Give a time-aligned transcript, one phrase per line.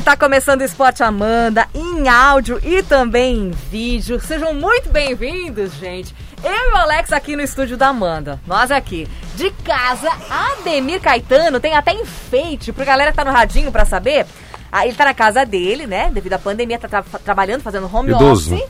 [0.00, 4.18] Está começando o Esporte Amanda em áudio e também em vídeo.
[4.18, 6.14] Sejam muito bem-vindos, gente.
[6.42, 8.40] Eu e o Alex aqui no estúdio da Amanda.
[8.46, 9.06] Nós aqui.
[9.36, 14.24] De casa, Ademir Caetano tem até enfeite pra galera que tá no radinho pra saber.
[14.72, 16.10] Ah, ele tá na casa dele, né?
[16.10, 18.54] Devido à pandemia, tá tra trabalhando, fazendo home Idoso.
[18.54, 18.68] office.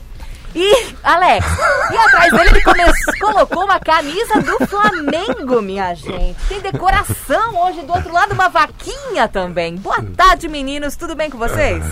[0.53, 1.45] E, Alex,
[1.91, 2.83] e atrás dele ele come-
[3.19, 6.35] colocou uma camisa do Flamengo, minha gente.
[6.49, 9.75] Tem decoração hoje do outro lado, uma vaquinha também.
[9.77, 10.95] Boa tarde, meninos.
[10.97, 11.83] Tudo bem com vocês?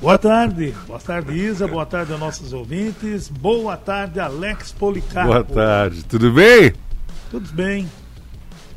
[0.00, 5.32] Boa tarde, boa tarde Isa, boa tarde aos nossos ouvintes, boa tarde Alex Policarpo.
[5.32, 6.74] Boa tarde, tudo bem?
[7.30, 7.90] Tudo bem?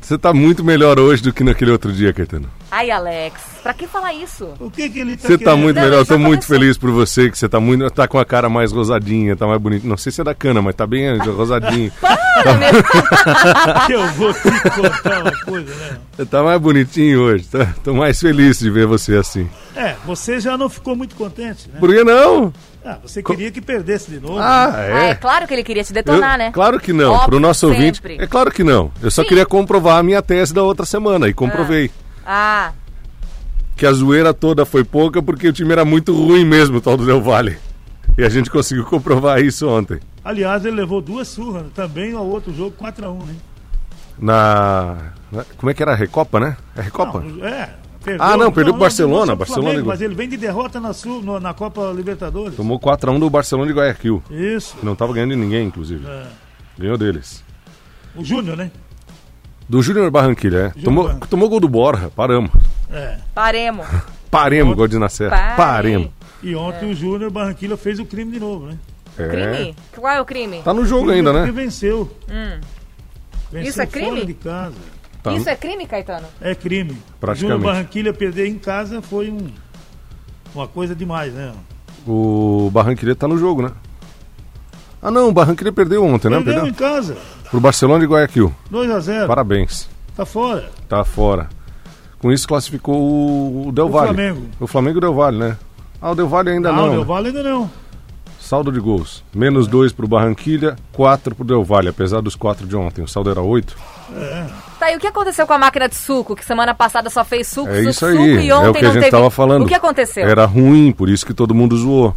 [0.00, 2.50] Você tá muito melhor hoje do que naquele outro dia, Caetano.
[2.72, 4.48] Ai, Alex, pra que falar isso?
[4.60, 6.56] O que que ele tá Você tá muito Não, melhor, eu tô muito começou.
[6.56, 7.90] feliz por você, que você tá muito.
[7.90, 9.86] tá com a cara mais rosadinha, tá mais bonito.
[9.86, 11.90] Não sei se é da cana, mas tá bem rosadinho.
[12.00, 12.70] Para, meu...
[13.86, 15.98] Que eu vou te contar uma coisa, né?
[16.16, 17.74] Você tá mais bonitinho hoje, tá?
[17.82, 19.48] Tô mais feliz de ver você assim.
[19.74, 21.78] É, você já não ficou muito contente, né?
[21.80, 22.52] Por que não?
[22.84, 24.38] Ah, você queria que perdesse de novo.
[24.38, 25.14] Ah, Ah, é é.
[25.16, 26.50] claro que ele queria te detonar, Eu- né?
[26.52, 27.96] Claro que não, Óbvio, pro nosso ouvinte.
[27.98, 28.16] sempre.
[28.22, 28.90] É claro que não.
[29.02, 29.28] Eu só Sim.
[29.28, 31.90] queria comprovar a minha tese da outra semana e comprovei.
[31.94, 31.99] Ah,
[33.76, 36.96] Que a zoeira toda foi pouca porque o time era muito ruim mesmo, o tal
[36.96, 37.56] do Del Valle.
[38.18, 39.98] E a gente conseguiu comprovar isso ontem.
[40.22, 43.34] Aliás, ele levou duas surras também ao outro jogo 4x1, né?
[44.18, 45.12] Na.
[45.56, 45.94] Como é que era?
[45.94, 46.56] Recopa, né?
[46.76, 47.20] É Recopa?
[47.20, 47.70] Não, é,
[48.04, 51.22] perdeu, Ah, não, perdeu pro Barcelona, Barcelona Flamengo, mas ele vem de derrota na, Sul,
[51.22, 52.54] no- na Copa Libertadores.
[52.56, 54.22] Tomou 4x1 do Barcelona de Guayaquil.
[54.30, 54.76] Isso.
[54.82, 56.04] Não tava ganhando de ninguém, inclusive.
[56.06, 56.26] É.
[56.78, 57.42] Ganhou deles.
[58.14, 58.70] O Júnior, né?
[59.70, 60.80] Do Júnior Barranquilha, é.
[60.82, 62.10] Tomou, tomou gol do Borja.
[62.10, 62.50] Paramos.
[62.90, 63.18] É.
[63.32, 63.86] paremos.
[64.28, 65.30] Paremos, gol de Nascer.
[65.30, 65.56] Pare.
[65.56, 66.10] Paremos.
[66.42, 68.76] E ontem o Júnior Barranquilla fez o crime de novo, né?
[69.16, 69.28] É.
[69.28, 69.76] Crime?
[69.94, 70.60] Qual é o crime?
[70.64, 71.52] Tá no jogo ainda, Porque né?
[71.52, 72.10] venceu.
[73.52, 74.10] Venceu Isso é crime?
[74.10, 74.74] Fora de casa.
[75.22, 75.34] Tá.
[75.34, 76.26] Isso é crime, Caetano?
[76.40, 76.96] É crime.
[77.20, 77.60] Praticamente.
[77.60, 79.52] Júnior Barranquilla perder em casa foi um,
[80.52, 81.52] uma coisa demais, né?
[82.04, 83.70] O Barranquilha tá no jogo, né?
[85.00, 86.38] Ah, não, o Barranquilha perdeu ontem, né?
[86.38, 87.16] Perdeu Perdeu em casa.
[87.50, 88.52] Pro Barcelona de Guayaquil.
[88.72, 89.26] 2x0.
[89.26, 89.88] Parabéns.
[90.16, 90.70] Tá fora.
[90.88, 91.48] Tá fora.
[92.18, 94.14] Com isso classificou o, o Del O Valle.
[94.14, 94.42] Flamengo.
[94.60, 95.56] O Flamengo o Del Valle, né?
[96.00, 96.90] Ah, o Del Valle ainda não, não.
[96.92, 97.70] Del Valle ainda não.
[98.38, 99.22] Saldo de gols.
[99.34, 103.02] Menos dois pro Barranquilha, quatro pro Del Valle, apesar dos quatro de ontem.
[103.02, 103.76] O saldo era oito.
[104.78, 106.34] Tá, e o que aconteceu com a máquina de suco?
[106.34, 108.46] Que semana passada só fez suco, É suco, isso suco aí.
[108.46, 109.10] e ontem É o que a não gente teve.
[109.12, 109.62] tava falando.
[109.64, 110.26] O que aconteceu?
[110.28, 112.14] Era ruim, por isso que todo mundo zoou.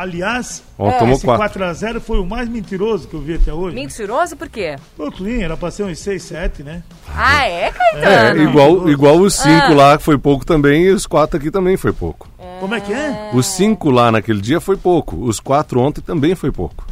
[0.00, 1.60] Aliás, Ó, É, esse quatro.
[1.60, 3.74] 4x0 foi o mais mentiroso que eu vi até hoje.
[3.74, 4.76] Mentiroso por quê?
[4.96, 6.82] Foi clean, era pra ser uns 6, 7, né?
[7.14, 8.42] Ah, é, É, Caetano?
[8.42, 9.74] igual, igual os cinco Ah.
[9.74, 12.28] lá foi pouco também e os quatro aqui também foi pouco.
[12.60, 13.30] Como é que é?
[13.34, 15.16] Os cinco lá naquele dia foi pouco.
[15.16, 16.86] Os quatro ontem também foi pouco.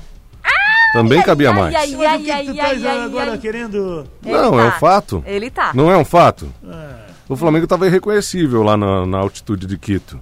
[0.93, 1.75] também cabia ai, mais.
[1.75, 3.39] ai, Mas ai, o que, ai, que tu ai, estás ai, agora ai.
[3.39, 4.07] querendo...
[4.23, 4.79] Não, Ele é um tá.
[4.79, 5.25] fato.
[5.27, 5.71] Ele tá.
[5.75, 6.51] Não é um fato.
[6.67, 6.95] É,
[7.29, 10.19] O Flamengo estava irreconhecível lá na, na altitude de Quito.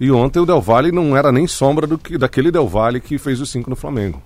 [0.00, 3.18] E ontem o Del Valle não era nem sombra do que, daquele Del Valle que
[3.18, 4.22] fez os cinco no Flamengo.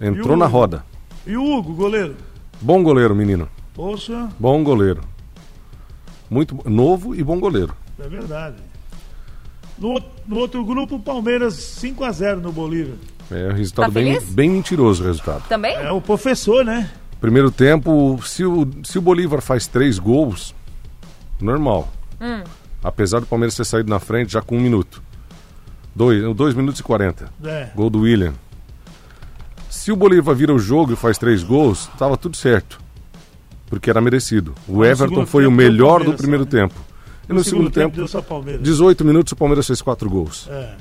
[0.00, 0.84] Entrou o- na roda.
[1.26, 2.16] E o Hugo, goleiro?
[2.60, 3.48] Bom goleiro, menino.
[3.74, 5.00] Poxa, Bom goleiro.
[6.28, 7.74] Muito novo e bom goleiro.
[7.98, 8.56] é verdade.
[9.78, 12.94] No, no outro grupo, o Palmeiras 5x0 no Bolívia.
[13.30, 14.28] É um resultado Tá bem, feliz?
[14.34, 15.44] bem mentiroso o resultado.
[15.48, 15.74] Também?
[15.74, 16.90] É o professor, né?
[17.20, 20.54] Primeiro tempo, se o, se o Bolívar faz três gols,
[21.40, 21.88] normal.
[22.20, 22.42] Hum.
[22.82, 25.02] Apesar do Palmeiras ter saído na frente já com um minuto.
[25.94, 27.30] Dois, dois minutos e quarenta.
[27.44, 27.68] É.
[27.74, 28.32] Gol do William.
[29.68, 32.80] Se o Bolívar vira o jogo e faz três gols, tava tudo certo.
[33.66, 34.54] Porque era merecido.
[34.66, 36.50] O No Everton segundo foi o tempo, melhor do primeiro né?
[36.50, 36.74] tempo.
[37.28, 38.62] E no, segundo, tempo, deu só Palmeiras.
[38.62, 40.48] 18 minutos, o Palmeiras fez quatro gols.
[40.50, 40.74] É.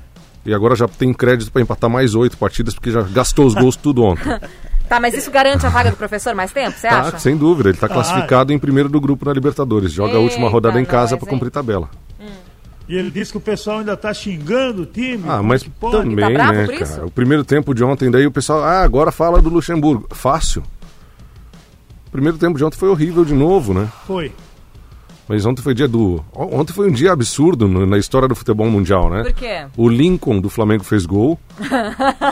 [0.45, 3.75] E agora já tem crédito para empatar mais oito partidas, porque já gastou os gols
[3.75, 4.23] tudo ontem.
[4.89, 7.19] Tá, mas isso garante a vaga do professor mais tempo, você Tá, acha?
[7.19, 9.91] sem dúvida, ele está classificado em primeiro do grupo na Libertadores.
[9.93, 11.87] Joga a última Eita, rodada em casa para cumprir tabela.
[12.87, 15.23] E ele disse que o pessoal ainda tá xingando o time.
[15.27, 17.05] Ah, mas também, Tá né, cara?
[17.05, 20.07] O primeiro tempo de ontem, daí o pessoal, ah, agora fala do Luxemburgo.
[20.09, 20.63] Fácil.
[22.07, 23.87] O primeiro tempo de ontem foi horrível de novo, né?
[24.07, 24.31] Foi.
[25.29, 26.25] Mas ontem foi dia do.
[26.33, 29.21] Ontem foi um dia absurdo no- na história do futebol mundial, né?
[29.21, 29.65] Por quê?
[29.77, 31.39] O Lincoln do Flamengo fez gol.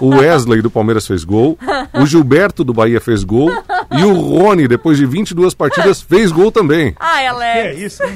[0.02, 1.60] o Wesley do Palmeiras fez gol.
[1.94, 3.52] O Gilberto do Bahia fez gol.
[3.92, 6.96] E o Rony, depois de 22 partidas, fez gol também.
[7.00, 7.80] Ai, Que é Alex.
[7.82, 8.10] isso, hein?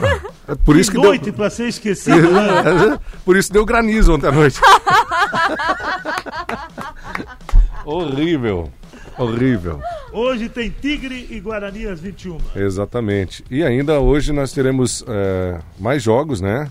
[0.48, 1.34] É Por isso que noite deu.
[1.34, 2.32] pra ser esquecido.
[2.32, 2.98] né?
[3.24, 4.60] Por isso deu granizo ontem à noite.
[7.86, 8.72] Horrível.
[9.18, 9.80] Horrível.
[10.14, 12.38] Hoje tem Tigre e Guarani às 21.
[12.56, 13.44] Exatamente.
[13.50, 16.70] E ainda hoje nós teremos é, mais jogos, né?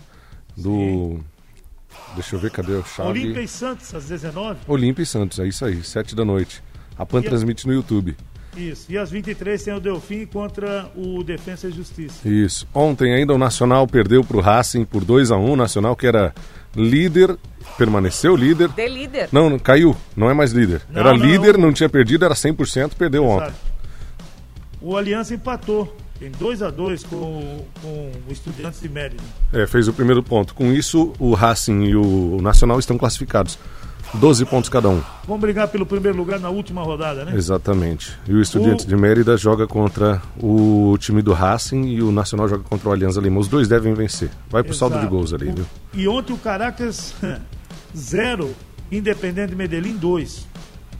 [0.56, 1.18] Do.
[2.14, 3.08] Deixa eu ver, cadê o chave?
[3.10, 4.58] Olímpia e Santos às 19.
[4.68, 6.62] Olímpia e Santos, é isso aí, sete da noite.
[6.98, 8.14] A Pan E a- transmite no YouTube.
[8.56, 8.86] Isso.
[8.90, 12.28] E às 23 tem o Delfim contra o Defensa e Justiça.
[12.28, 12.66] Isso.
[12.74, 16.06] Ontem ainda o Nacional perdeu para o Racing por 2 a 1 O Nacional que
[16.06, 16.34] era
[16.74, 17.36] líder,
[17.76, 18.68] permaneceu líder.
[18.68, 19.28] De líder.
[19.32, 19.96] Não, não, caiu.
[20.16, 20.82] Não é mais líder.
[20.88, 21.66] Não, era não, líder, não.
[21.66, 23.46] não tinha perdido, era 100%, perdeu ontem.
[23.46, 23.70] Exato.
[24.80, 29.22] O Aliança empatou em 2 a 2 com, com o Estudiantes de Mérida.
[29.52, 30.54] É, fez o primeiro ponto.
[30.54, 33.58] Com isso, o Racing e o Nacional estão classificados.
[34.14, 35.00] 12 pontos cada um.
[35.26, 37.32] Vamos brigar pelo primeiro lugar na última rodada, né?
[37.36, 38.18] Exatamente.
[38.26, 42.48] E o Estudiantes O- de Mérida joga contra o time do Racing e o Nacional
[42.48, 43.38] joga contra o Alianza Lima.
[43.38, 44.30] Os dois devem vencer.
[44.50, 45.14] Vai pro saldo de Exato.
[45.14, 45.64] gols ali, viu?
[45.94, 47.14] E ontem o Caracas,
[47.96, 48.54] zero.
[48.90, 50.48] Independente de Medellín, 2.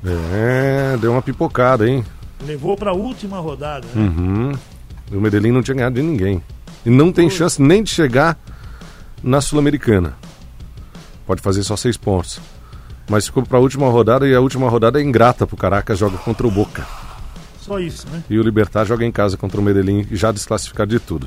[0.04, 2.04] É, deu uma pipocada, hein?
[2.46, 3.84] Levou para a última rodada.
[3.92, 4.00] né?
[4.16, 4.52] Uhum.
[5.12, 6.40] O Medellín não tinha ganhado de ninguém.
[6.86, 8.38] E não tem chance nem de chegar
[9.22, 10.14] na Sul-Americana.
[11.26, 12.40] Pode fazer só seis pontos.
[13.10, 16.16] Mas ficou para a última rodada e a última rodada é ingrata pro Caracas, joga
[16.16, 16.86] contra o Boca.
[17.60, 18.22] Só isso, né?
[18.30, 21.26] E o Libertar joga em casa contra o Medellín, já desclassificado de tudo.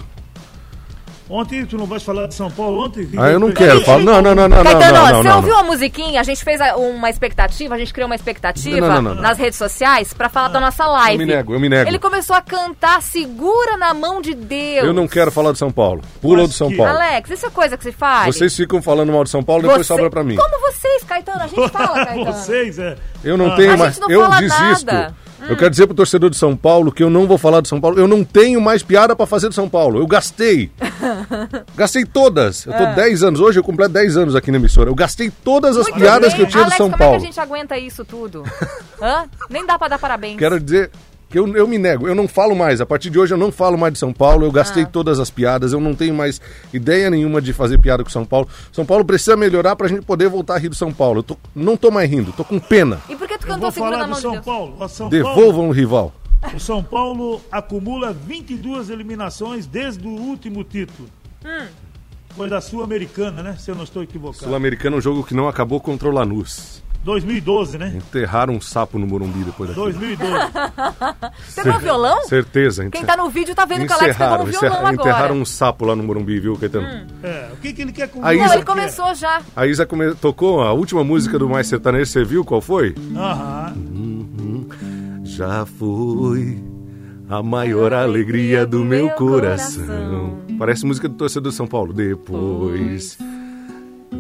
[1.30, 3.10] Ontem tu não vais falar de São Paulo ontem?
[3.18, 4.00] Ah, eu não quero falar.
[4.04, 5.60] Não, não, não, não, não, Caetano, não, não, você não, ouviu não.
[5.62, 6.20] a musiquinha?
[6.20, 9.22] A gente fez uma expectativa, a gente criou uma expectativa Não, não, não, não.
[9.22, 11.18] nas redes sociais pra falar da nossa Eu live.
[11.18, 11.90] me nego, eu me nego.
[11.90, 14.86] Ele começou a cantar Segura na mão de Deus.
[14.86, 16.02] Eu não quero falar de São Paulo.
[16.22, 16.92] Pula do São que- Paulo.
[16.92, 18.36] Alex, isso é coisa que se faz.
[18.36, 20.36] Vocês ficam falando mal de São Paulo, depois sobra pra mim.
[20.36, 21.42] Como vocês, Caetano?
[21.44, 22.26] A gente fala, Caetano.
[22.34, 22.98] Vocês, é.
[23.24, 23.94] Eu não Ah, tenho A mais.
[23.96, 24.86] gente não Eu fala desisto.
[24.86, 25.16] nada.
[25.50, 27.80] Eu quero dizer pro torcedor de São Paulo que eu não vou falar de São
[27.82, 28.00] Paulo.
[28.00, 30.00] Eu não tenho mais piada pra fazer de São Paulo.
[30.00, 30.72] Eu gastei.
[31.76, 32.66] gastei todas.
[32.66, 33.40] Eu tô 10 anos.
[33.40, 34.90] Hoje eu completo 10 anos aqui na emissora.
[34.90, 36.38] Eu gastei todas as Muito piadas bem.
[36.38, 37.16] que eu tinha Alex, de São como Paulo.
[37.16, 38.44] é que a gente aguenta isso tudo?
[39.02, 39.26] Hã?
[39.50, 40.38] Nem dá pra dar parabéns.
[40.38, 40.92] Quero dizer
[41.40, 42.08] eu, eu me nego.
[42.08, 42.80] Eu não falo mais.
[42.82, 44.46] A partir de hoje eu não falo mais de São Paulo.
[44.46, 44.88] Eu gastei Ah.
[44.88, 45.74] todas as piadas.
[45.74, 46.40] Eu não tenho mais
[46.74, 48.48] ideia nenhuma de fazer piada com São Paulo.
[48.72, 51.20] São Paulo precisa melhorar pra gente poder voltar a rir do São Paulo.
[51.20, 52.32] Eu tô- não tô mais rindo.
[52.34, 53.00] Tô com pena.
[53.10, 54.46] E por que tu cantou Segura na mão de São Deus?
[54.46, 54.90] Paulo.
[54.90, 55.10] São Paulo.
[55.10, 56.14] Devolvam o rival.
[56.54, 61.08] O São Paulo acumula 22 eliminações desde o último título.
[61.46, 61.66] Hum.
[62.36, 63.56] Foi da Sul-Americana, né?
[63.60, 64.44] Se eu não estou equivocado.
[64.44, 66.82] Sul-Americano é um jogo que não acabou contra o Lanús.
[67.04, 67.94] 2012, né?
[67.96, 69.92] Enterraram um sapo no Morumbi depois daquilo.
[69.92, 70.32] 2012.
[71.56, 72.22] Pegou violão?
[72.28, 72.90] Certeza.
[72.90, 74.96] Quem tá no vídeo tá vendo que o Alex pegou encerraram, um violão encerra- agora.
[74.96, 76.88] enterraram um sapo lá no Morumbi, viu, Caetano?
[77.22, 79.42] É, o que, que ele quer com Aí Não, Isa- ele começou já.
[79.56, 82.96] A Isa come- tocou a última música do Mais Sertanejo, você viu qual foi?
[83.16, 83.74] Aham.
[85.24, 86.58] Já foi
[87.30, 90.38] a maior alegria do meu coração.
[90.60, 91.92] Parece música do torcedor de São Paulo.
[91.94, 93.18] Depois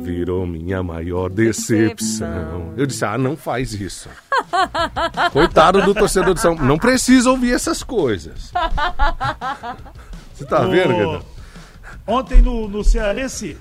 [0.01, 2.73] virou minha maior decepção.
[2.77, 4.09] Eu disse: ah, não faz isso.
[5.31, 6.67] Coitado do torcedor de São Paulo.
[6.67, 8.51] Não precisa ouvir essas coisas.
[10.33, 11.25] Você tá vendo, O- Caetano?
[12.05, 13.57] Ontem no, no Cearense,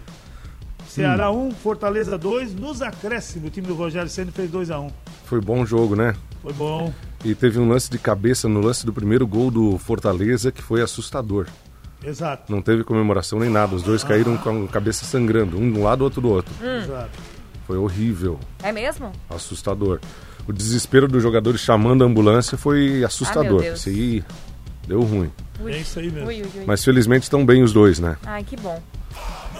[0.89, 4.91] Ceará 1, Fortaleza 2, nos acréscimos, o time do Rogério Senna fez 2x1.
[5.27, 6.15] Foi bom jogo, né?
[6.43, 6.93] Foi bom.
[7.25, 10.83] E teve um lance de cabeça no lance do primeiro gol do Fortaleza que foi
[10.83, 11.47] assustador.
[12.05, 12.51] Exato.
[12.53, 13.75] Não teve comemoração nem nada.
[13.75, 16.53] Os dois caíram com a cabeça sangrando, um de um lado, outro do outro.
[16.65, 17.11] Exato.
[17.67, 19.13] Foi horrível, É mesmo?
[19.31, 20.01] assustador.
[20.47, 23.63] O desespero dos jogadores chamando a ambulância foi Ah, assustador.
[23.63, 23.79] Deus.
[23.81, 24.25] Isso aí
[24.89, 25.31] deu ruim.
[25.67, 26.27] É isso aí mesmo.
[26.27, 26.65] Ui, ui, ui.
[26.67, 28.17] Mas felizmente estão bem os dois, né?
[28.27, 28.83] Ai, que bom.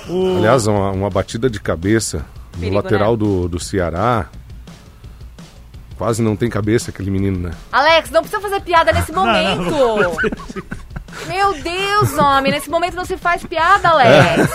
[0.09, 3.19] O- Aliás, uma, uma batida de cabeça no Perigo, lateral né?
[3.19, 4.27] do, do Ceará.
[5.97, 7.53] Quase não tem cabeça aquele menino, né?
[7.71, 9.63] Alex, não precisa fazer piada nesse momento.
[9.71, 10.17] não, não.
[11.27, 14.51] Meu Deus, homem, nesse momento não se faz piada, Alex.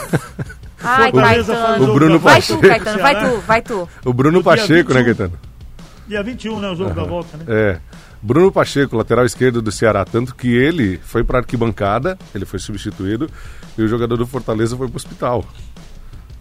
[0.84, 1.92] Ai, Fortaleza faz Caetano.
[1.92, 2.62] O Bruno Vai Pacheco.
[2.62, 3.90] tu, Caetano, vai tu, vai tu.
[4.06, 5.06] O Bruno Pacheco, né, 21.
[5.06, 5.40] Caetano?
[6.08, 6.70] Dia 21, né?
[6.70, 7.46] O jogo da volta, né?
[7.48, 7.80] É.
[8.22, 13.30] Bruno Pacheco, lateral esquerdo do Ceará, tanto que ele foi para arquibancada, ele foi substituído,
[13.78, 15.46] e o jogador do Fortaleza foi pro hospital.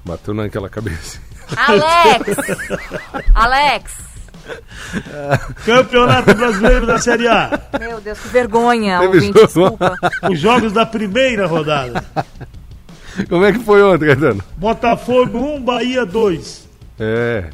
[0.05, 1.21] Bateu naquela cabeça.
[1.57, 2.37] Alex!
[3.35, 3.93] Alex!
[5.65, 7.59] Campeonato Brasileiro da Série A.
[7.79, 9.47] Meu Deus, que vergonha, ouvinte, jogo.
[9.47, 9.95] desculpa.
[10.31, 12.05] Os jogos da primeira rodada.
[13.29, 14.43] Como é que foi ontem, Caetano?
[14.57, 16.69] Botafogo 1, Bahia 2.
[17.01, 17.51] É.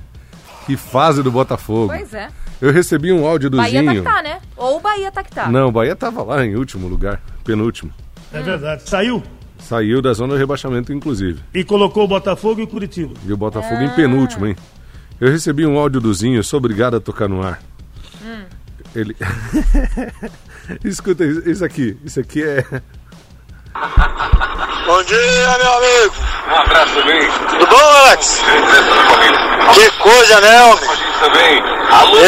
[0.67, 1.89] Que fase do Botafogo.
[1.89, 2.29] Pois é.
[2.61, 4.05] Eu recebi um áudio do Bahia tá que Zinho.
[4.05, 4.39] tá, né?
[4.57, 5.49] Ou Bahia tá que tá.
[5.49, 7.93] Não, o Bahia tava lá em último lugar, penúltimo.
[8.33, 8.89] É verdade.
[8.89, 9.23] Saiu
[9.59, 11.41] Saiu da zona de rebaixamento, inclusive.
[11.55, 13.15] e colocou o Botafogo e o Curitiba.
[13.27, 14.57] E o Botafogo em penúltimo, hein?
[15.21, 17.61] Eu recebi um áudio do Zinho, sou obrigado a tocar no ar.
[18.95, 19.17] Ele.
[20.85, 21.97] Escuta isso aqui.
[22.05, 22.63] Isso aqui é.
[24.87, 26.15] Bom dia, meu amigo.
[26.51, 27.31] Um abraço também.
[27.49, 28.41] Tudo bom, Alex?
[29.75, 30.91] Que coisa, né, homem?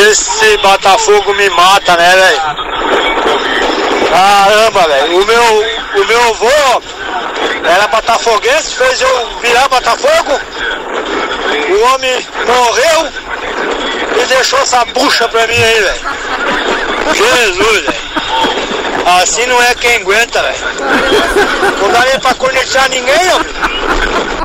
[0.08, 2.40] Esse Botafogo me mata, né, velho?
[4.10, 5.20] Caramba, velho.
[5.20, 6.82] O meu, o meu avô
[7.64, 10.40] era botafoguense, fez eu virar Botafogo.
[11.74, 13.12] O homem morreu
[14.22, 16.00] e deixou essa bucha pra mim aí, velho.
[17.14, 18.04] Jesus, velho.
[19.20, 20.58] Assim não é quem aguenta, velho.
[21.80, 24.44] Não dá nem pra conectar ninguém, ó.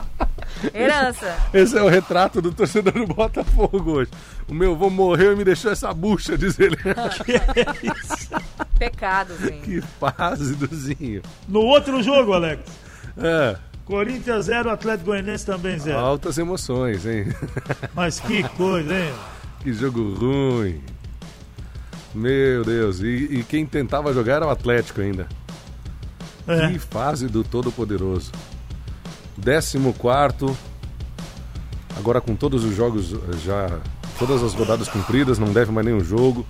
[0.73, 1.37] Herança.
[1.53, 4.11] Esse é o retrato do torcedor do Botafogo hoje.
[4.47, 6.77] O meu avô morreu e me deixou essa bucha, diz ele.
[8.77, 9.61] Pecado, sim.
[9.61, 11.21] que fase dozinho.
[11.47, 12.61] No outro jogo, Alex.
[13.17, 13.55] É,
[13.89, 15.97] Corinthians 0, Atlético Goianiense também 0.
[15.97, 17.25] altas emoções, hein?
[17.95, 19.11] Mas que coisa, hein?
[19.61, 20.79] que jogo ruim.
[22.13, 25.27] Meu Deus, e, e quem tentava jogar era o Atlético ainda.
[26.47, 26.67] É.
[26.67, 28.31] Que fase do Todo-Poderoso.
[29.43, 30.55] 14.
[31.97, 33.79] Agora com todos os jogos já.
[34.19, 36.45] Todas as rodadas cumpridas, não deve mais nenhum jogo.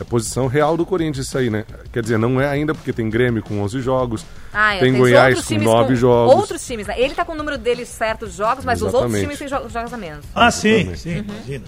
[0.00, 1.64] É posição real do Corinthians isso aí, né?
[1.92, 4.24] Quer dizer, não é ainda porque tem Grêmio com 11 jogos.
[4.52, 6.34] Ah, é, tem Goiás com times 9 jogos.
[6.36, 6.94] Outros times, né?
[6.98, 9.38] Ele tá com o número dele certo de jogos, mas os outros Exatamente.
[9.38, 10.24] times têm jo- jogos a menos.
[10.34, 11.00] Ah, sim, Exatamente.
[11.00, 11.64] sim, imagina.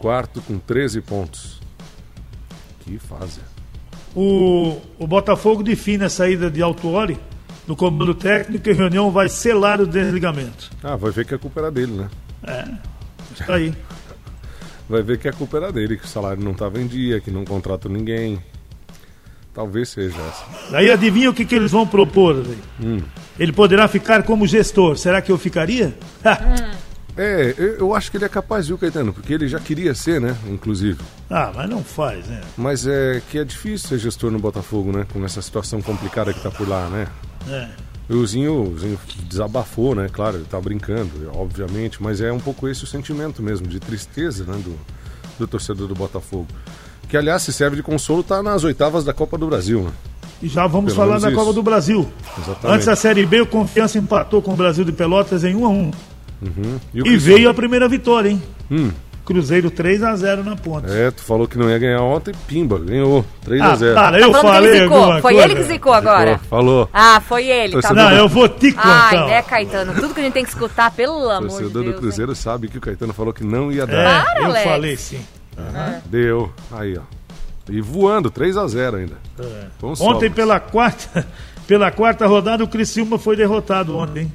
[0.00, 1.60] 14 com 13 pontos.
[2.80, 3.40] Que fase.
[4.14, 7.18] O, o Botafogo define a saída de Autuori
[7.66, 10.70] no comando técnico e a reunião vai selar o desligamento.
[10.82, 12.08] Ah, vai ver que a culpa era dele, né?
[13.38, 13.74] Está aí.
[14.88, 17.30] Vai ver que a culpa era dele, que o salário não estava em dia, que
[17.30, 18.38] não contratou ninguém.
[19.54, 20.76] Talvez seja essa.
[20.76, 22.44] Aí adivinha o que, que eles vão propor?
[22.82, 23.00] Hum.
[23.38, 24.96] Ele poderá ficar como gestor.
[24.96, 25.94] Será que eu ficaria?
[27.16, 29.12] É, eu, eu acho que ele é capaz, viu, Caetano?
[29.12, 30.36] Porque ele já queria ser, né?
[30.48, 30.98] Inclusive.
[31.30, 32.40] ah, mas não faz, né?
[32.56, 35.06] Mas é que é difícil ser gestor no Botafogo, né?
[35.12, 37.06] Com essa situação complicada que tá por lá, né?
[37.48, 37.83] É.
[38.08, 40.08] E O Zinho, o Zinho desabafou, né?
[40.12, 44.44] Claro, ele tá brincando, obviamente, mas é um pouco esse o sentimento mesmo, de tristeza,
[44.44, 44.58] né?
[44.62, 44.76] Do,
[45.38, 46.46] do torcedor do Botafogo.
[47.08, 49.90] Que, aliás, se serve de consolo, tá nas oitavas da Copa do Brasil, né?
[50.42, 51.38] E já vamos Pelo falar da isso.
[51.38, 52.06] Copa do Brasil.
[52.36, 52.66] Exatamente.
[52.74, 55.68] Antes da Série B, o Confiança empatou com o Brasil de Pelotas em 1 a
[55.68, 55.90] 1
[56.42, 56.80] Uhum.
[56.92, 57.20] E Cruzeiro?
[57.20, 58.42] veio a primeira vitória, hein?
[58.70, 58.90] Hum,
[59.24, 60.86] Cruzeiro 3 a 0 na ponta.
[60.92, 63.24] é, tu falou que não ia ganhar ontem, pimba, ganhou.
[63.42, 64.96] 3 Ah, a 0 para, eu Tá falei ele zicou.
[64.98, 65.44] alguma Foi coisa.
[65.48, 66.38] ele que zicou agora.
[66.38, 66.88] Pô, Falou.
[66.92, 67.72] Ah, foi ele.
[67.80, 68.10] Tá Torcedor bom.
[68.10, 69.08] Não, eu vou te contar.
[69.12, 69.94] Ai, né, Caetano?
[69.94, 71.94] Tudo que a gente tem que escutar, pelo O amor de torcedor Deus.
[71.94, 74.24] do Cruzeiro sabe que o Caetano falou que não ia É, dar.
[74.26, 74.64] Para, eu Alex.
[74.64, 75.20] falei sim.
[76.06, 76.52] Deu.
[76.72, 77.02] Aí, ó.
[77.70, 79.14] E voando, 3 a 0 ainda.
[79.40, 79.66] É.
[80.00, 81.26] Ontem, pela quarta,
[81.66, 84.30] pela quarta rodada, o Criciúma foi derrotado ontem.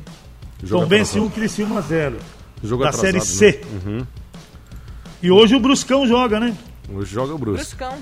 [0.68, 1.26] Tombense atrasado.
[1.26, 2.16] 1, Criciúma 0.
[2.64, 3.62] Jogo da atrasado, Série C.
[3.64, 3.80] né?
[3.86, 4.06] Uhum.
[5.22, 6.56] E hoje o Bruscão joga, né?
[6.94, 7.76] Hoje joga o Bruce.
[7.76, 7.98] Bruscão.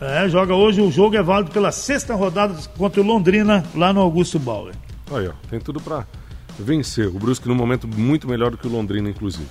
[0.00, 0.80] É, joga hoje.
[0.80, 4.74] O jogo é válido pela sexta rodada contra o Londrina, lá no Augusto Bauer.
[5.12, 5.32] Aí, ó.
[5.48, 6.06] Tem tudo pra
[6.58, 7.06] vencer.
[7.08, 9.46] O Brusque num momento muito melhor do que o Londrina, inclusive.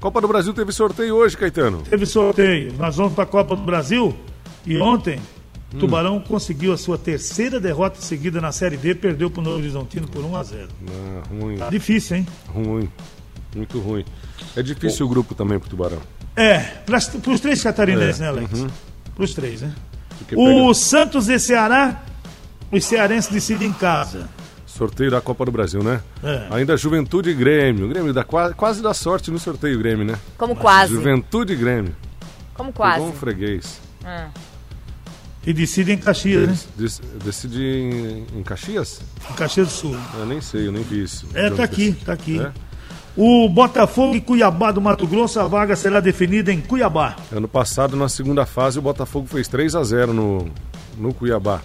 [0.00, 1.82] Copa do Brasil teve sorteio hoje, Caetano.
[1.82, 2.72] Teve sorteio.
[2.78, 4.16] Nós vamos para a Copa do Brasil.
[4.66, 5.20] E ontem,
[5.74, 5.80] Hum.
[5.80, 8.94] Tubarão conseguiu a sua terceira derrota seguida na Série D.
[8.94, 12.26] Perdeu para o Novo Horizontino por 1 a 0 Ah, ruim, Tá difícil, hein?
[12.48, 12.88] ruim.
[13.58, 14.04] Muito ruim.
[14.56, 15.98] É difícil o grupo também pro Tubarão.
[16.36, 18.50] É, para os três catarinenses, É, né, Alex?
[19.14, 19.72] Para os três, né?
[20.32, 22.02] O pega Santos e Ceará,
[22.70, 24.28] os cearenses decidem em casa.
[24.66, 26.00] sorteio da Copa do Brasil, né?
[26.22, 26.46] É.
[26.50, 27.86] Ainda Juventude e Grêmio.
[27.86, 30.14] O Grêmio dá, quase, quase dá sorte no sorteio, Grêmio, né?
[30.36, 30.92] Como quase.
[30.94, 31.96] Juventude e Grêmio.
[32.54, 33.02] Como quase.
[33.02, 33.80] um freguês.
[34.04, 34.28] Ah.
[35.44, 36.56] E decidem em Caxias, né?
[36.76, 39.00] Dec- Decide em, em Caxias?
[39.30, 39.96] Em Caxias do Sul.
[40.16, 41.26] Eu nem sei, eu nem vi isso.
[41.34, 42.38] É, Jogo tá aqui, tá aqui.
[42.40, 42.52] É?
[43.20, 47.16] O Botafogo e Cuiabá do Mato Grosso, a vaga será definida em Cuiabá.
[47.32, 50.48] Ano passado, na segunda fase, o Botafogo fez 3 a 0 no,
[50.96, 51.60] no Cuiabá.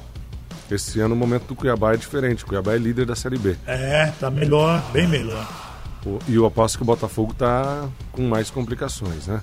[0.71, 2.43] Esse ano o momento do Cuiabá é diferente.
[2.43, 3.55] O Cuiabá é líder da Série B.
[3.67, 5.47] É, tá melhor, bem melhor.
[6.27, 9.39] E eu aposto que o Botafogo tá com mais complicações, né?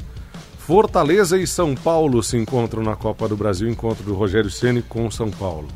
[0.58, 5.08] Fortaleza e São Paulo se encontram na Copa do Brasil, encontro do Rogério Ceni com
[5.12, 5.68] São Paulo.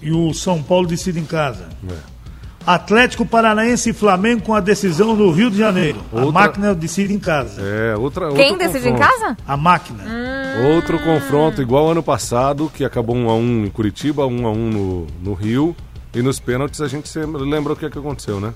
[0.00, 1.68] E o São Paulo decide em casa.
[1.90, 2.21] É.
[2.66, 6.00] Atlético Paranaense e Flamengo com a decisão no Rio de Janeiro.
[6.12, 7.60] A Outra- máquina decide em casa.
[7.60, 9.20] É, outra, Quem outro decide em confronto.
[9.20, 9.36] casa?
[9.46, 10.04] A máquina.
[10.74, 14.54] Outro confronto igual ano passado, que acabou 1 a 1 em Curitiba, 1 a 1
[14.70, 15.74] no, no Rio.
[16.14, 18.52] E nos pênaltis a gente sempre lembra o que, é que aconteceu, né?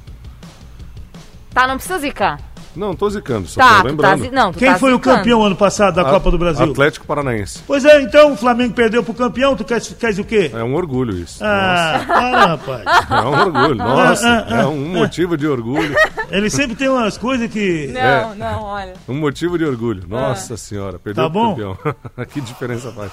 [1.54, 2.38] Tá, não precisa zicar.
[2.76, 4.23] Não, tô zicando, só Tá, tô tá lembrando.
[4.25, 4.30] zi...
[4.30, 5.16] Não, Quem tá foi o zicando.
[5.16, 6.71] campeão ano passado da A- Copa do Brasil?
[6.71, 7.61] Atlético Paranaense.
[7.66, 10.50] Pois é, então o Flamengo perdeu pro campeão, tu queres, queres o quê?
[10.54, 11.42] É um orgulho isso.
[11.42, 12.85] Ah, para, rapaz.
[12.85, 13.75] Nossa, é um orgulho.
[13.76, 15.95] Nossa, Ah, ah, é um motivo de orgulho.
[16.30, 17.88] Ele sempre tem umas coisas que.
[17.92, 18.35] Não, É.
[18.37, 18.92] não, olha.
[19.09, 20.04] Um motivo de orgulho.
[20.09, 21.75] Nossa senhora, perdeu Tá pro bom?
[21.76, 21.78] campeão.
[22.26, 23.11] que diferença faz.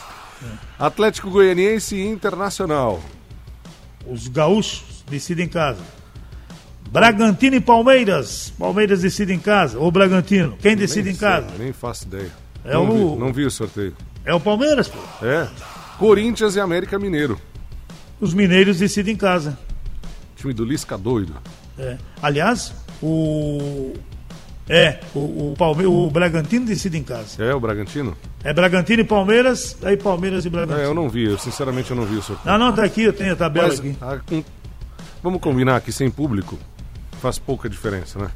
[0.77, 2.99] Atlético Goianiense e Internacional.
[4.05, 5.79] Os gaúchos decidem em casa.
[6.93, 8.53] Bragantino e Palmeiras.
[8.57, 9.79] Palmeiras decide em casa.
[9.79, 10.55] Ou Bragantino.
[10.61, 11.47] Quem decide Nem em casa?
[11.49, 12.29] sei, nem faço ideia.
[12.63, 13.95] É não, o- vi, não vi o sorteio.
[14.23, 14.99] É o Palmeiras, pô.
[15.25, 15.47] É.
[15.97, 17.39] Corinthians e América Mineiro.
[18.21, 19.57] Os mineiros decidem em casa.
[20.35, 21.33] Time do Lisca doido.
[21.77, 21.97] É.
[22.21, 23.93] Aliás, o,
[24.69, 27.43] É, o, o, Palme o Bragantino decide em casa.
[27.43, 28.15] É o Bragantino?
[28.43, 30.79] É Bragantino e Palmeiras, aí Palmeiras e Bragantino.
[30.79, 32.57] É, eu não vi, eu sinceramente eu não vi o sorteio.
[32.57, 33.95] Não, não, tá aqui, eu tenho a tabela Mas, aqui.
[34.01, 34.19] a-
[35.21, 36.57] vamos combinar que sem público
[37.23, 38.27] faz pouca diferença, né?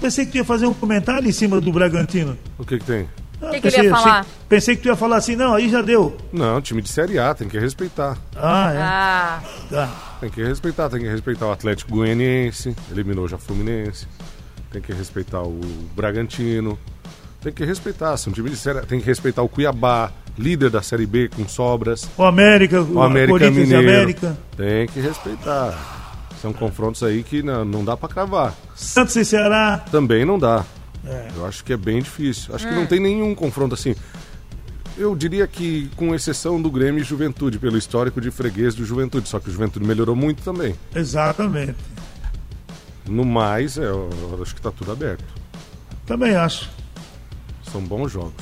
[0.00, 2.36] Pensei que tu ia fazer um comentário em cima do Bragantino.
[2.58, 3.06] O que que tem?
[3.40, 4.18] Ah, que ele pensei, ia falar?
[4.20, 6.16] achei- pensei que tu ia falar assim, não, aí já deu.
[6.32, 8.16] Não, time de Série A, tem que respeitar.
[8.34, 8.78] Ah, é.
[8.80, 9.90] Ah, Tá.
[10.20, 14.06] Tem que respeitar, tem que respeitar o Atlético Goianiense, eliminou já o Fluminense.
[14.70, 15.60] Tem que respeitar o
[15.94, 16.78] Bragantino.
[17.42, 18.82] Tem que respeitar, são time de série, A.
[18.82, 22.08] tem que respeitar o Cuiabá, líder da Série B com sobras.
[22.16, 23.88] O América, o, O América Corinthians Mineiro.
[23.90, 24.38] América.
[24.56, 26.01] Tem que respeitar.
[26.42, 28.52] São confrontos aí que não, não dá pra cravar.
[28.74, 29.78] Santos e Ceará.
[29.92, 30.64] Também não dá.
[31.06, 31.28] É.
[31.36, 32.52] Eu acho que é bem difícil.
[32.52, 33.94] Acho que não tem nenhum confronto assim.
[34.98, 39.28] Eu diria que, com exceção do Grêmio e Juventude, pelo histórico de freguês do Juventude.
[39.28, 40.74] Só que o Juventude melhorou muito também.
[40.94, 41.76] Exatamente.
[43.08, 44.10] No mais, é, eu,
[44.42, 45.24] acho que tá tudo aberto.
[46.04, 46.68] Também acho.
[47.70, 48.32] São bons jogos.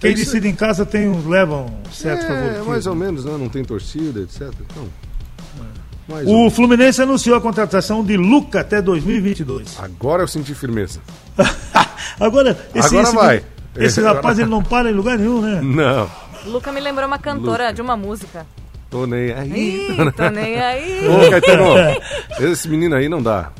[0.00, 2.64] Quem É decide em casa tem um, leva um certo é, favoritismo.
[2.64, 3.36] mais ou menos, né?
[3.38, 4.50] Não tem torcida, etc.
[4.70, 4.88] Então,
[6.08, 9.78] mais O ou- Fluminense anunciou a contratação de Luca até 2022.
[9.82, 11.00] Agora eu senti firmeza.
[12.20, 13.44] Agora, esse, Agora esse, vai.
[13.76, 15.60] esse Agora- rapaz ele não para em lugar nenhum, né?
[15.62, 16.10] Não,
[16.46, 17.74] Luca me lembrou uma cantora Luca.
[17.74, 18.46] de uma música.
[18.90, 19.88] tô nem aí.
[19.90, 21.00] Ih, tô nem aí.
[21.08, 21.74] Ô, Caetano,
[22.40, 23.50] esse menino aí não dá.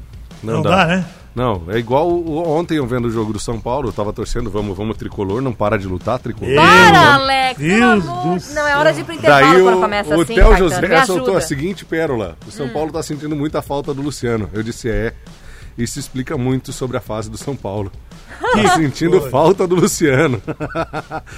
[0.42, 0.70] Não, Não dá.
[0.84, 1.04] dá, né?
[1.34, 4.50] Não, é igual o- ontem eu vendo o jogo do São Paulo, eu tava torcendo,
[4.50, 6.54] vamos, vamos tricolor, não para de lutar, tricolor.
[6.56, 7.58] Para, Alex!
[7.58, 10.20] Deus amor- do Não, é hora de ir pro intervalo Daí quando o, começa o
[10.20, 10.68] assim, Theo Caetano.
[10.70, 11.34] José soltou.
[11.34, 11.36] Hum.
[11.38, 12.36] a seguinte pérola.
[12.46, 14.50] O São Paulo tá sentindo muita falta do Luciano.
[14.52, 15.14] Eu disse, é.
[15.78, 17.90] Isso explica muito sobre a fase do São Paulo.
[18.42, 19.30] Tá sentindo coisa.
[19.30, 20.42] falta do Luciano.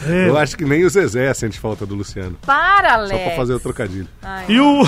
[0.09, 0.29] É.
[0.29, 2.37] Eu acho que nem o Zezé sente falta do Luciano.
[2.47, 3.23] Para, Só Alex!
[3.25, 4.09] pra fazer o trocadilho.
[4.23, 4.83] Ai, E o,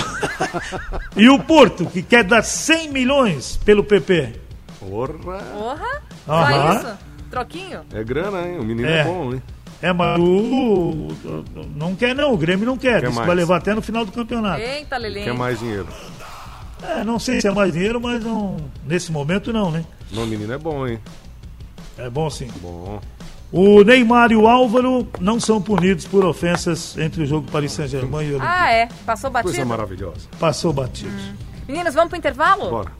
[1.15, 4.33] e o Porto, que quer dar 100 milhões pelo PP.
[4.89, 5.39] Porra!
[5.53, 6.01] Porra!
[6.25, 6.75] Só Aham.
[6.75, 6.97] isso?
[7.29, 7.81] Troquinho?
[7.93, 8.59] É grana, hein?
[8.59, 8.99] O menino É.
[8.99, 9.41] é, bom, hein?
[9.81, 11.07] É, mas o, o-
[11.75, 12.93] não quer não, o Grêmio não quer.
[12.99, 13.27] Quer Diz que mais.
[13.27, 14.59] vai levar até no final do campeonato.
[14.61, 15.23] Eita, Lelê.
[15.23, 15.87] Quer mais dinheiro.
[16.81, 19.83] É, não sei se é mais dinheiro, mas não, nesse momento não, né?
[20.11, 20.99] Não, o menino é bom, hein?
[21.97, 22.47] É bom sim.
[22.61, 22.99] Bom.
[23.51, 28.25] O Neymar e o Álvaro não são punidos por ofensas entre o jogo Paris Saint-Germain
[28.25, 28.53] e o Olympique.
[28.59, 28.87] Ah, é?
[29.05, 29.65] Passou Coisa batido?
[29.65, 30.27] maravilhosa.
[30.39, 31.11] Passou batido.
[31.67, 32.69] Meninos, vamos pro intervalo?
[32.69, 32.91] Bora.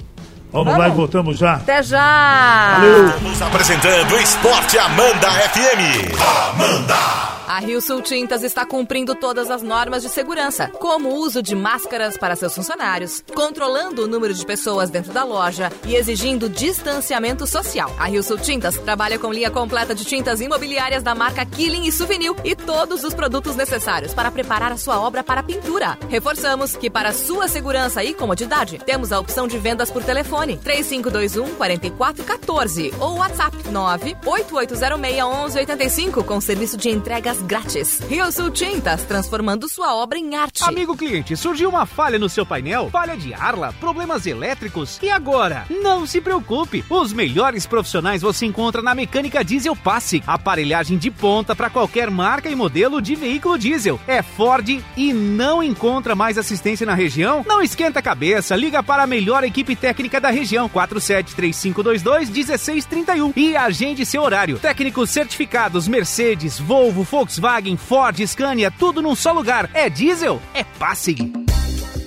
[0.52, 0.80] Vamos, Vamos.
[0.80, 1.54] lá e voltamos já.
[1.56, 2.76] Até já!
[2.78, 3.08] Valeu.
[3.08, 7.37] Estamos apresentando o Esporte Amanda FM.
[7.58, 11.56] A Rio Sul Tintas está cumprindo todas as normas de segurança, como o uso de
[11.56, 17.48] máscaras para seus funcionários, controlando o número de pessoas dentro da loja e exigindo distanciamento
[17.48, 17.92] social.
[17.98, 21.92] A Rio Sul Tintas trabalha com linha completa de tintas imobiliárias da marca Killing e
[21.92, 25.98] Souvenir e todos os produtos necessários para preparar a sua obra para pintura.
[26.10, 31.56] Reforçamos que para sua segurança e comodidade, temos a opção de vendas por telefone 3521
[31.56, 38.00] 4414 ou WhatsApp 98806 1185 com serviço de entregas grátis.
[38.10, 40.66] Rio Tintas, transformando sua obra em arte.
[40.66, 42.90] Amigo cliente, surgiu uma falha no seu painel?
[42.92, 43.74] Falha de arla?
[43.80, 45.00] Problemas elétricos?
[45.02, 45.66] E agora?
[45.70, 46.84] Não se preocupe!
[46.90, 50.22] Os melhores profissionais você encontra na Mecânica Diesel Passe.
[50.28, 53.98] Aparelhagem de ponta para qualquer marca e modelo de veículo diesel.
[54.06, 57.46] É Ford e não encontra mais assistência na região?
[57.48, 64.06] Não esquenta a cabeça, liga para a melhor equipe técnica da região, 473522-1631 e agende
[64.06, 64.60] seu horário.
[64.60, 67.37] Técnicos certificados Mercedes, Volvo, Volkswagen,
[67.78, 69.70] Ford, Scania, tudo num só lugar.
[69.74, 70.42] É diesel?
[70.54, 71.47] É passe.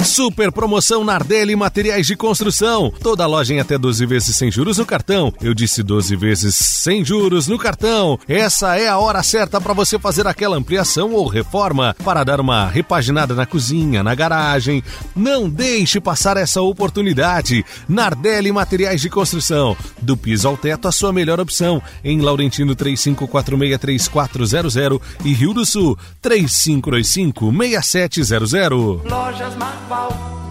[0.04, 2.90] Super promoção Nardelli Materiais de Construção.
[3.02, 5.30] Toda loja em até 12 vezes sem juros no cartão.
[5.42, 8.18] Eu disse 12 vezes sem juros no cartão.
[8.26, 12.66] Essa é a hora certa para você fazer aquela ampliação ou reforma para dar uma
[12.66, 14.82] repaginada na cozinha, na garagem.
[15.14, 17.62] Não deixe passar essa oportunidade.
[17.88, 19.76] Nardelli Materiais de Construção.
[20.00, 21.82] Do piso ao teto, a sua melhor opção.
[22.02, 29.02] Em Laurentino 35463400 e Rio do Sul 35256700.
[29.08, 29.89] Lojas Marval.
[29.90, 30.49] Construindo.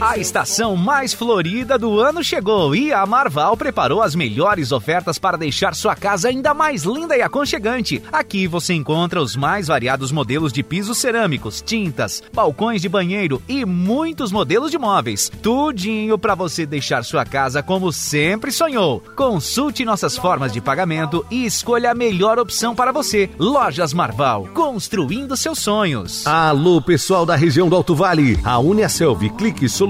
[0.00, 5.36] A estação mais florida do ano chegou e a Marval preparou as melhores ofertas para
[5.36, 8.00] deixar sua casa ainda mais linda e aconchegante.
[8.12, 13.64] Aqui você encontra os mais variados modelos de pisos cerâmicos, tintas, balcões de banheiro e
[13.64, 15.32] muitos modelos de móveis.
[15.42, 19.02] Tudinho para você deixar sua casa como sempre sonhou.
[19.16, 23.28] Consulte nossas formas de pagamento e escolha a melhor opção para você.
[23.36, 26.24] Lojas Marval, construindo seus sonhos.
[26.24, 28.38] Alô, pessoal da região do Alto Vale.
[28.44, 29.87] A Uniacel Uniaselv Clique Soluções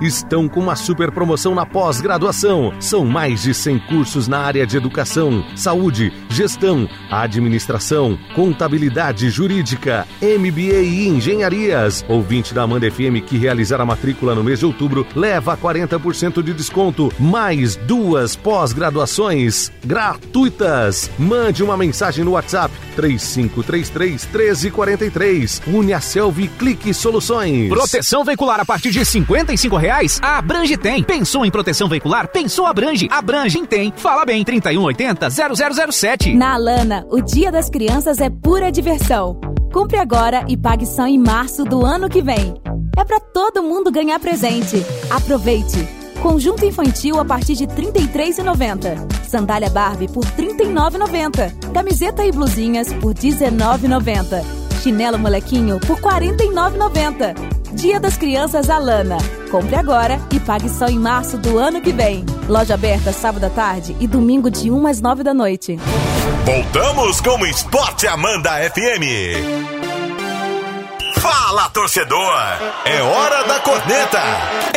[0.00, 2.72] estão com uma super promoção na pós-graduação.
[2.80, 10.82] São mais de 100 cursos na área de educação, saúde, gestão, administração, contabilidade jurídica, MBA
[10.82, 12.04] e engenharias.
[12.08, 16.52] Ouvinte da Amanda FM que realizar a matrícula no mês de outubro leva 40% de
[16.52, 21.10] desconto, mais duas pós-graduações gratuitas.
[21.18, 25.62] Mande uma mensagem no WhatsApp 3533 1343.
[25.66, 27.68] Uniaselv Clique Soluções.
[27.68, 29.04] Proteção veicular a partir de R$
[29.34, 30.20] 55 reais?
[30.22, 31.02] A Abrange tem.
[31.02, 32.28] Pensou em proteção veicular?
[32.28, 33.08] Pensou Abrange.
[33.10, 33.92] Abrange tem.
[33.96, 35.28] Fala bem, 3180
[35.90, 36.34] 0007.
[36.36, 39.40] Na Alana, o Dia das Crianças é pura diversão.
[39.72, 42.54] Compre agora e pague só em março do ano que vem.
[42.96, 44.76] É para todo mundo ganhar presente.
[45.10, 45.84] Aproveite!
[46.22, 49.24] Conjunto infantil a partir de R$ 33,90.
[49.24, 51.72] Sandália Barbie por R$ 39,90.
[51.72, 54.63] Camiseta e blusinhas por R$ 19,90.
[54.84, 57.72] Chinelo molequinho por R$ 49,90.
[57.72, 59.16] Dia das Crianças Alana.
[59.50, 62.22] Compre agora e pague só em março do ano que vem.
[62.46, 65.80] Loja aberta sábado à tarde e domingo de 1 às 9 da noite.
[66.44, 69.04] Voltamos com o Esporte Amanda FM.
[71.18, 72.34] Fala, torcedor!
[72.84, 74.20] É hora da corneta!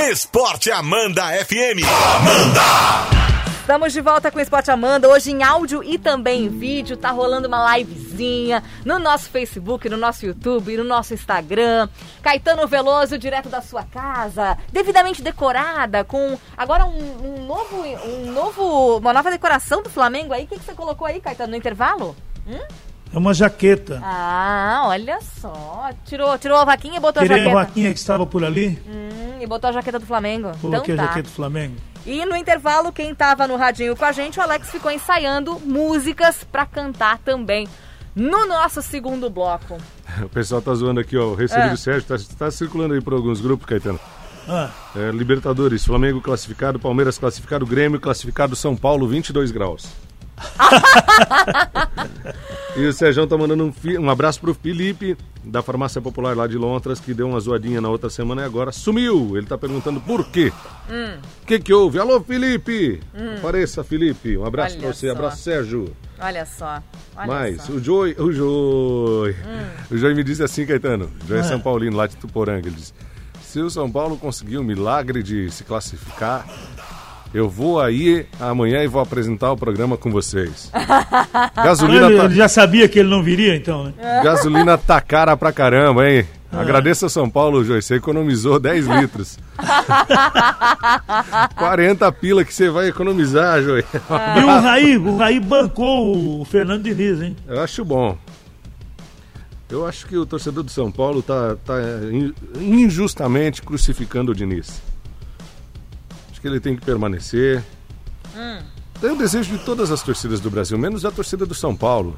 [0.09, 1.83] Esporte Amanda FM.
[2.15, 3.36] Amanda!
[3.67, 6.95] Estamos de volta com o Esporte Amanda, hoje em áudio e também em vídeo.
[6.95, 11.89] Tá rolando uma livezinha no nosso Facebook, no nosso YouTube, no nosso Instagram.
[12.23, 18.99] Caetano Veloso, direto da sua casa, devidamente decorada, com agora um, um novo, um novo,
[18.99, 20.45] uma nova decoração do Flamengo aí.
[20.45, 22.15] O que, que você colocou aí, Caetano, no intervalo?
[22.47, 22.65] Hum?
[23.13, 23.99] É uma jaqueta.
[24.01, 25.89] Ah, olha só.
[26.05, 27.59] Tirou, tirou a vaquinha e botou Tirei a jaqueta.
[27.59, 30.53] a vaquinha que estava por ali, Hum, e botou a jaqueta do Flamengo.
[30.61, 31.13] coloquei então a tá.
[31.15, 31.75] jaqueta do Flamengo.
[32.07, 36.41] E no intervalo, quem tava no radinho com a gente, o Alex ficou ensaiando músicas
[36.49, 37.67] pra cantar também
[38.15, 39.77] no nosso segundo bloco.
[40.23, 41.25] O pessoal tá zoando aqui, ó.
[41.25, 41.75] O recebido É.
[41.75, 43.99] Sérgio tá, tá circulando aí por alguns grupos, Caetano.
[44.47, 49.85] Ah, É, Libertadores, Flamengo classificado, Palmeiras classificado, Grêmio classificado, São Paulo 22 graus.
[52.75, 56.57] E o Sérgio tá mandando um, um abraço pro Felipe, da Farmácia Popular lá de
[56.57, 59.35] Lontras, que deu uma zoadinha na outra semana e agora sumiu.
[59.37, 60.51] Ele tá perguntando por quê.
[61.41, 61.99] O que que houve?
[61.99, 62.99] Alô, Felipe!
[63.37, 64.37] Apareça, Felipe.
[64.37, 65.11] Um abraço Olha pra você, só.
[65.13, 65.95] abraço, Sérgio.
[66.19, 66.83] Olha só.
[67.15, 67.73] Olha Mais, só.
[67.73, 69.35] o Joey, o Joey,
[69.91, 71.47] o Joey me disse assim, Caetano, Joey é Ah.
[71.47, 72.93] São Paulino, lá de Tuporanga, ele disse,
[73.41, 76.45] se o São Paulo conseguir o milagre de se classificar,
[77.33, 80.71] eu vou aí amanhã e vou apresentar o programa com vocês.
[81.55, 83.93] Gasolina, ele, tá, ele já sabia que ele não viria, então, né?
[84.23, 86.25] gasolina tá cara pra caramba, hein?
[86.49, 89.37] Agradeço ao São Paulo, Joey, você economizou 10 litros.
[91.57, 93.83] 40 pila que você vai economizar, Joey.
[94.39, 97.35] E o Raí, o Raí bancou o Fernando Diniz, hein?
[97.47, 98.17] Eu acho bom.
[99.69, 101.73] Eu acho que o torcedor do São Paulo tá, tá
[102.09, 104.81] in- injustamente crucificando o Diniz.
[106.47, 107.61] Que ele tem que permanecer.
[109.01, 112.15] Tem o desejo de todas as torcidas do Brasil, menos a torcida do São Paulo.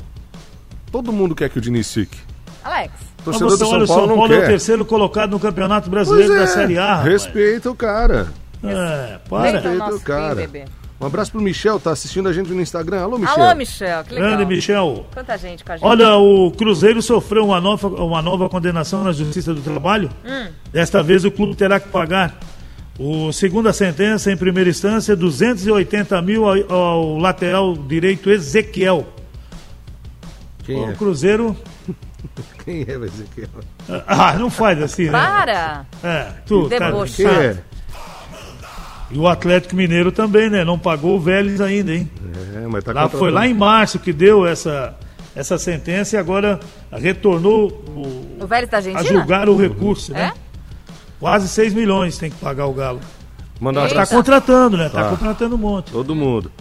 [0.91, 2.15] Todo mundo quer que o Diniz fique.
[2.63, 2.93] Alex.
[3.25, 5.31] Mas torcedor você do olha, São o Paulo São não Paulo é o terceiro colocado
[5.31, 6.95] no Campeonato Brasileiro é, da Série A.
[6.97, 7.05] rapaz.
[7.11, 8.31] Respeita o cara.
[8.63, 9.43] É, para.
[9.43, 10.49] Respeita o Respeita nosso o cara.
[11.01, 13.01] Um abraço pro Michel, tá assistindo a gente no Instagram.
[13.01, 13.41] Alô, Michel.
[13.41, 14.03] Alô, Michel.
[14.03, 14.29] Que legal.
[14.29, 15.07] Grande Michel.
[15.11, 15.85] Quanta gente com a gente.
[15.87, 20.09] Olha, o Cruzeiro sofreu uma nova, uma nova condenação na Justiça do Trabalho.
[20.71, 22.37] Desta vez o clube terá que pagar.
[22.99, 29.07] O segunda sentença, em primeira instância, 280 mil ao, ao lateral direito Ezequiel.
[30.65, 30.93] Quem O é?
[30.93, 31.55] Cruzeiro.
[32.65, 33.47] Quem é Ezequiel?
[34.05, 35.11] Ah, não faz assim, né?
[35.11, 35.85] Para!
[36.03, 37.25] É, tu, cara, Deboche.
[37.25, 37.57] É?
[39.11, 40.65] E o Atlético Mineiro também, né?
[40.65, 42.11] Não pagou o Vélez ainda, hein?
[42.53, 44.93] É, mas tá Lá, foi lá em março que deu essa,
[45.33, 46.59] essa sentença e agora
[46.91, 49.03] retornou o, O Vélez da a Argentina?
[49.03, 50.33] julgar o recurso, né?
[50.35, 50.48] É?
[51.19, 52.99] Quase 6 milhões tem que pagar o Galo.
[53.59, 53.95] Mandar um Eita.
[53.95, 54.87] Tá contratando, né?
[54.89, 55.09] Tá Tá.
[55.09, 55.91] contratando um monte.
[55.91, 56.51] todo mundo.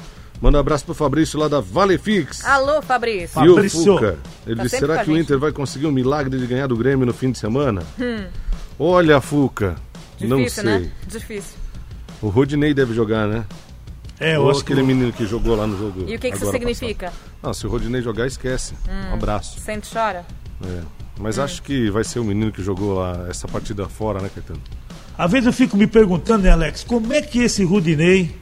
[0.41, 2.45] Manda um abraço pro Fabrício lá da Valefix.
[2.45, 3.45] Alô, Fabrício.
[3.45, 3.85] E o Fabrício.
[3.95, 5.17] Fuca, ele Tá disse, será que o.
[5.19, 7.83] Inter vai conseguir o milagre de ganhar do Grêmio no fim de semana?
[8.79, 9.77] Olha, Fuca,
[10.21, 10.41] não Hum.
[10.43, 10.79] Difícil, sei.
[10.81, 10.91] né?
[11.07, 11.57] Difícil.
[12.23, 13.45] O Rodinei deve jogar, né?
[14.21, 16.31] É, eu Ou acho que aquele menino que jogou lá no jogo E o que,
[16.31, 17.07] que isso significa?
[17.07, 17.23] passado.
[17.43, 18.75] Não, se o Rodinei jogar, esquece.
[19.11, 19.61] Um abraço.
[19.61, 20.27] Sente e chora?
[20.65, 20.81] É.
[21.19, 21.43] Mas Hum.
[21.45, 24.61] acho que vai ser o menino que jogou lá essa partida fora, né, Caetano?
[25.17, 28.37] Às vezes eu fico me perguntando, né, Alex, como é que esse Rudinei,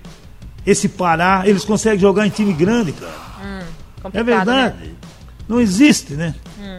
[0.67, 3.27] esse Pará, eles conseguem jogar em time grande, cara?
[3.43, 4.87] É Complicado, verdade.
[4.89, 4.95] Né?
[5.49, 6.35] Não existe, né?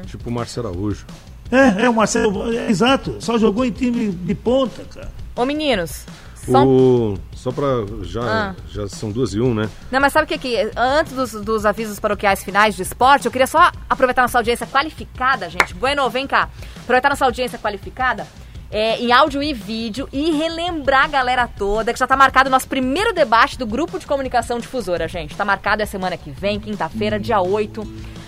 [0.05, 1.05] Tipo o Márcio Araújo.
[1.51, 5.09] É, é o Marcelo, é, exato, só jogou em time de ponta, cara.
[5.35, 6.03] Ô, meninos.
[6.45, 6.65] Só...
[6.65, 7.17] O...
[7.37, 7.67] Só pra.
[8.01, 8.55] Já, Ah.
[8.67, 9.69] já são duas e um, né?
[9.91, 10.71] Não, mas sabe o que que...
[10.75, 15.49] Antes dos, dos avisos paroquiais finais de esporte, eu queria só aproveitar nossa audiência qualificada,
[15.49, 15.73] gente.
[15.75, 16.49] Bueno, vem cá.
[16.81, 18.25] Aproveitar nossa audiência qualificada
[18.71, 22.51] é, em áudio e vídeo e relembrar a galera toda que já tá marcado o
[22.51, 25.35] nosso primeiro debate do grupo de comunicação difusora, gente.
[25.35, 27.87] Tá marcado é semana que vem, quinta-feira, dia 8,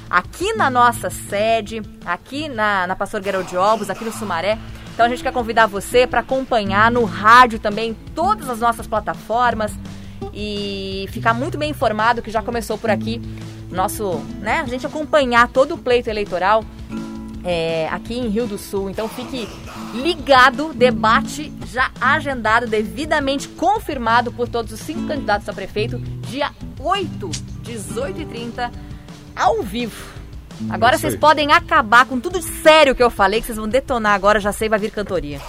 [0.10, 4.58] aqui na nossa sede, aqui na, na Pastor Geraldo de Ovos, aqui no Sumaré.
[5.00, 9.72] Então a gente quer convidar você para acompanhar no rádio também todas as nossas plataformas
[10.34, 13.22] e ficar muito bem informado que já começou por aqui
[13.72, 16.66] nosso, né, a gente acompanhar todo o pleito eleitoral
[17.46, 18.90] é, aqui em Rio do Sul.
[18.90, 19.48] Então fique
[19.94, 27.30] ligado, debate já agendado, devidamente confirmado por todos os cinco candidatos a prefeito, dia 8,
[27.64, 28.70] 18h30,
[29.34, 30.19] ao vivo.
[30.70, 34.14] Agora Isso vocês podem acabar com tudo sério que eu falei, que vocês vão detonar
[34.14, 35.40] agora, já sei, vai vir cantoria.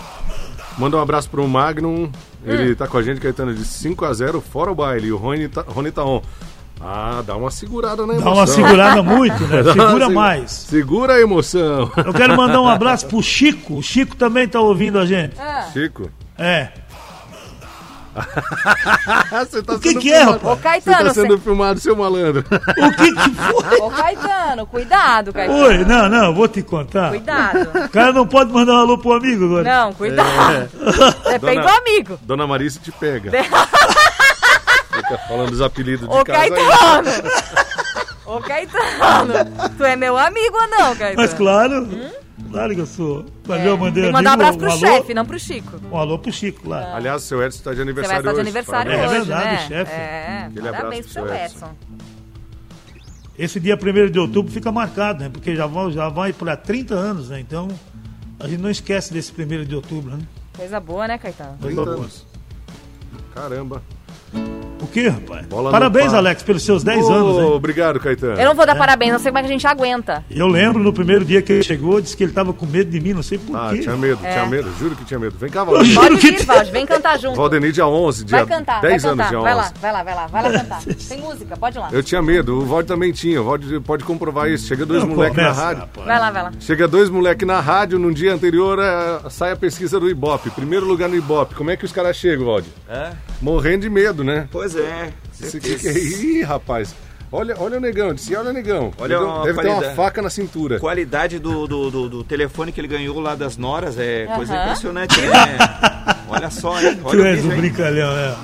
[0.79, 2.05] Manda um abraço pro Magnum.
[2.05, 2.11] Hum.
[2.45, 5.09] Ele tá com a gente, Caetano, de 5 a 0 fora o baile.
[5.09, 6.23] E o Rony, tá, Rony tá on.
[6.81, 8.33] Ah, dá uma segurada na Dá emoção.
[8.35, 9.61] uma segurada muito, né?
[9.65, 10.51] Dá Segura segu- mais.
[10.51, 11.93] Segura a emoção.
[12.07, 13.75] Eu quero mandar um abraço pro Chico.
[13.79, 15.35] O Chico também tá ouvindo a gente.
[15.75, 16.11] Chico.
[16.39, 16.69] É.
[19.51, 20.45] Você tá O que sendo que é, rapaz?
[20.45, 22.45] Ô, Caetano, Você tá você- sendo filmado, seu malandro.
[22.51, 23.79] O que que foi?
[23.81, 25.59] Ô, Caetano, cuidado, Caetano.
[25.65, 27.11] Oi, não, não, vou te contar.
[27.11, 27.71] Cuidado.
[27.87, 29.63] O cara não pode mandar um alô pro amigo agora.
[29.65, 30.71] Não, cuidado.
[31.31, 32.19] Depende Dona- do amigo.
[32.23, 33.31] Dona Marisa te pega.
[34.93, 36.51] Fica falando dos apelidos de Ô, casa aí.
[36.51, 37.11] Caetano.
[38.27, 39.35] Ô, Caetano.
[39.77, 41.17] Tu é meu amigo ou não, Caetano?
[41.17, 41.89] Mas claro,
[42.51, 43.27] claro que eu sou.
[43.47, 44.03] Mas eu mandei?
[44.05, 45.81] Tem que mandar um abraço pro alô, chefe, não pro Chico.
[45.91, 46.95] Um alô pro Chico, claro.
[46.95, 48.41] Aliás, o seu Edson tá de Você vai aniversário estar de hoje.
[48.41, 49.13] aniversário Parabéns.
[49.13, 49.69] É hoje, verdade, né?
[49.69, 49.93] chefe.
[49.93, 51.45] É, Aquele parabéns pro seu Edson.
[51.45, 51.77] Edson.
[53.39, 55.31] Esse dia 1 de outubro fica marcado, né?
[55.31, 57.41] Porque já vai, já vai para 30 anos, né?
[57.41, 57.69] Então,
[58.39, 60.23] a gente não esquece desse 1 de outubro, né?
[60.57, 61.57] Coisa boa, né, Caetano?
[61.59, 62.27] 30 anos.
[63.35, 63.83] Caramba.
[64.33, 65.47] O que, rapaz?
[65.47, 66.13] Bola Parabéns.
[66.13, 67.45] Alex, pelos seus 10 Ô, anos, hein?
[67.53, 68.41] Obrigado, Caetano.
[68.41, 70.25] Eu não vou dar parabéns, não sei como é que a gente aguenta.
[70.31, 72.99] Eu lembro no primeiro dia que ele chegou, disse que ele tava com medo de
[72.99, 73.81] mim, não sei por Ah, quê.
[73.81, 74.33] tinha medo, É.
[74.33, 74.73] tinha medo.
[74.81, 75.37] Juro que tinha medo.
[75.39, 77.37] Vem cá, juro Pode que vir, Valde, vem cantar junto.
[77.37, 79.29] Valdenir, dia 11, dia Vai cantar, 10 vai anos, cantar.
[79.29, 79.45] dia 11.
[79.45, 80.83] Vai lá, vai lá, vai lá, vai lá cantar.
[81.09, 81.89] Tem música, pode ir lá.
[81.93, 83.41] Eu tinha medo, o Valde também tinha.
[83.43, 84.67] O Valde pode comprovar isso.
[84.67, 85.81] Chega dois moleques na rádio.
[85.83, 86.07] rapaz.
[86.07, 86.53] Vai lá, vai lá.
[86.59, 90.51] Chega dois moleques na rádio, num dia anterior eh, sai a pesquisa do Ibope.
[90.51, 91.55] Primeiro lugar no Ibope.
[91.55, 92.69] Como é que os caras chegam, Valde?
[92.89, 93.11] É?
[93.41, 94.49] Morrendo de medo, né?
[94.51, 95.11] Pois é.
[95.41, 95.93] Esse que que é?
[95.93, 96.95] Ih, rapaz.
[97.33, 98.93] Olha, olha o negão, disse, olha o negão.
[98.99, 99.95] Olha Negão a Deve ter uma qualidade.
[99.97, 100.81] faca na cintura.
[100.81, 105.21] Qualidade do, do, do, do telefone que ele ganhou lá das noras é coisa impressionante,
[105.21, 105.59] né?
[106.29, 106.97] Olha só, hein?
[106.97, 108.35] Tu Olha o és um brincalhão, é.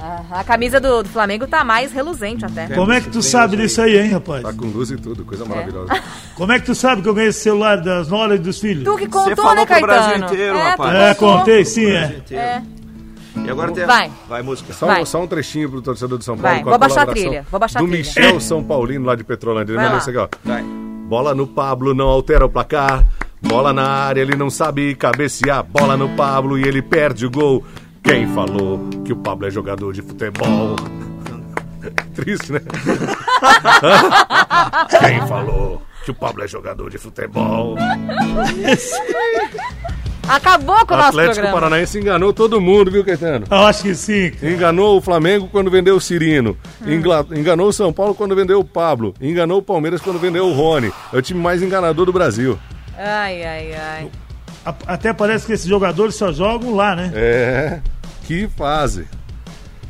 [0.00, 2.68] Ah, a camisa do, do Flamengo tá mais reluzente até.
[2.68, 4.42] Como é que tu sabe disso aí, hein, rapaz?
[4.44, 6.00] Tá com luz e tudo, coisa maravilhosa.
[6.36, 8.84] Como é que tu sabe que eu ganhei esse celular das noras e dos filhos?
[8.84, 9.86] Tu que contou, falou né, pro Caetano?
[9.92, 10.92] Brasil inteiro, é, rapaz.
[10.92, 12.20] tu É, contei, sim, é.
[12.30, 12.62] É.
[13.44, 13.86] E agora tem...
[13.86, 14.10] Vai.
[14.28, 14.72] Vai, música.
[14.72, 15.06] Só, Vai.
[15.06, 16.54] só um trechinho pro torcedor de São Paulo.
[16.54, 18.04] Vai, com vou baixar a trilha, vou baixar a Do trilha.
[18.04, 19.72] Michel São Paulino, lá de Petrolândia.
[19.72, 20.28] Ele mandou isso aqui, ó.
[20.44, 20.62] Vai.
[20.62, 23.06] Bola no Pablo, não altera o placar.
[23.40, 25.62] Bola na área, ele não sabe cabecear.
[25.64, 27.64] Bola no Pablo e ele perde o gol.
[28.02, 30.76] Quem falou que o Pablo é jogador de futebol?
[32.14, 32.60] Triste, né?
[35.00, 37.76] Quem falou que o Pablo é jogador de futebol?
[40.28, 41.60] Acabou com o O nosso Atlético programa.
[41.60, 43.46] Paranaense enganou todo mundo, viu, Caetano?
[43.50, 44.32] Eu acho que sim.
[44.42, 46.56] Enganou o Flamengo quando vendeu o Cirino.
[46.82, 46.92] Hum.
[47.34, 49.14] Enganou o São Paulo quando vendeu o Pablo.
[49.20, 50.92] Enganou o Palmeiras quando vendeu o Rony.
[51.12, 52.58] É o time mais enganador do Brasil.
[52.96, 54.10] Ai, ai, ai.
[54.86, 57.10] Até parece que esses jogadores só jogam lá, né?
[57.14, 57.80] É.
[58.24, 59.06] Que fase.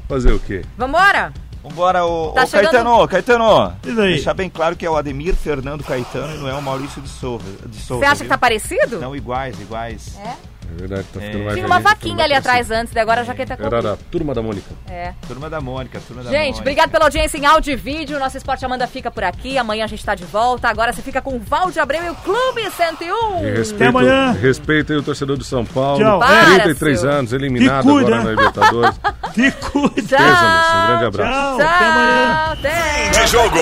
[0.08, 0.62] Fazer o quê?
[0.76, 1.32] Vambora?
[1.62, 3.76] Vambora, ô, Tá ô chegando- Caetano, Caetano.
[3.82, 4.14] Diz aí.
[4.14, 7.08] Deixar bem claro que é o Ademir Fernando Caetano e não é o Maurício de
[7.08, 7.44] Souza.
[7.66, 8.28] De Souza Você acha que viu?
[8.30, 8.98] tá parecido?
[9.00, 10.16] Não, iguais, iguais.
[10.24, 10.34] É
[10.76, 13.54] verdade, tá ficando mais Tinha uma velhinho, vaquinha ali atrás antes, e agora a jaqueta
[13.60, 13.66] é.
[13.66, 14.70] Era da turma da Mônica.
[14.90, 15.12] É.
[15.26, 16.60] Turma da Mônica, turma da Gente, Mônica.
[16.60, 18.18] obrigado pela audiência em áudio e vídeo.
[18.18, 19.56] Nosso Esporte Amanda fica por aqui.
[19.58, 20.68] Amanhã a gente tá de volta.
[20.68, 23.46] Agora você fica com o Valde Abreu e o Clube 101.
[23.46, 24.32] E respeito, Até amanhã.
[24.32, 25.98] respeito aí o torcedor do São Paulo.
[26.04, 26.18] Tchau.
[26.18, 27.10] Para, 33 seu.
[27.10, 28.30] anos, eliminado Te cuida, agora na né?
[28.30, 29.00] Libertadores.
[29.34, 30.02] Te cuida.
[30.02, 30.18] Tchau.
[30.18, 31.32] Pêsames, um grande abraço.
[31.32, 31.66] Tchau, Tchau.
[31.66, 32.52] até amanhã.
[32.52, 33.10] Até.
[33.10, 33.58] De jogo,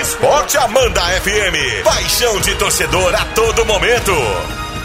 [0.00, 1.84] Esporte Amanda FM.
[1.84, 4.12] Paixão de torcedor a todo momento.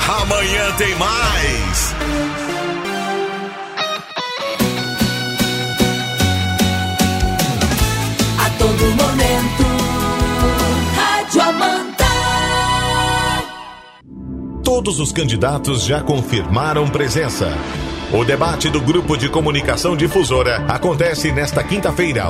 [0.05, 1.95] Amanhã tem mais.
[8.37, 9.63] A todo momento,
[10.95, 11.83] Rádio Amanda.
[14.63, 17.57] Todos os candidatos já confirmaram presença.
[18.11, 22.29] O debate do grupo de comunicação difusora acontece nesta quinta-feira,